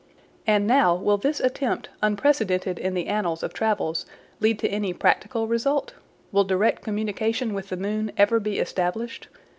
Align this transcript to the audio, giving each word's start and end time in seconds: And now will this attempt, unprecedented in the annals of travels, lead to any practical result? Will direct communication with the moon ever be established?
And 0.47 0.65
now 0.65 0.95
will 0.95 1.19
this 1.19 1.39
attempt, 1.39 1.89
unprecedented 2.01 2.79
in 2.79 2.95
the 2.95 3.05
annals 3.05 3.43
of 3.43 3.53
travels, 3.53 4.07
lead 4.39 4.57
to 4.57 4.67
any 4.67 4.93
practical 4.93 5.45
result? 5.47 5.93
Will 6.31 6.43
direct 6.43 6.81
communication 6.81 7.53
with 7.53 7.69
the 7.69 7.77
moon 7.77 8.11
ever 8.17 8.39
be 8.39 8.57
established? 8.57 9.27